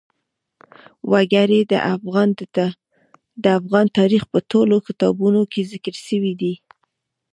وګړي 1.11 1.61
د 3.45 3.45
افغان 3.59 3.87
تاریخ 3.97 4.23
په 4.33 4.39
ټولو 4.51 4.75
کتابونو 4.87 5.41
کې 5.51 5.67
ذکر 5.71 5.95
شوي 6.07 6.33
دي. 6.41 6.53